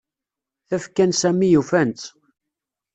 Tafekka 0.67 1.05
n 1.07 1.11
Sami 1.21 1.49
ufan-tt. 1.59 2.03